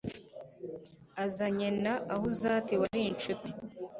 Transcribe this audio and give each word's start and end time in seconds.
azanye 1.23 1.67
na 1.83 1.93
Ahuzati 2.15 2.73
wari 2.81 2.99
incuti 3.09 3.51